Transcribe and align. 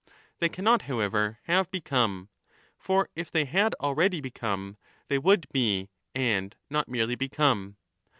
They 0.39 0.49
cannot, 0.49 0.81
however, 0.89 1.37
have 1.43 1.69
become; 1.69 2.29
for 2.79 3.09
if 3.15 3.29
they 3.29 3.45
had 3.45 3.75
already 3.79 4.19
become 4.19 4.77
they 5.09 5.19
would 5.19 5.45
be 5.51 5.89
and 6.15 6.55
not 6.71 6.87
merely 6.89 7.13
become. 7.13 7.77